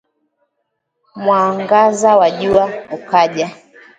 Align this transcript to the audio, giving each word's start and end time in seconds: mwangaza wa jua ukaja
mwangaza 1.15 2.11
wa 2.19 2.31
jua 2.31 2.65
ukaja 2.91 3.49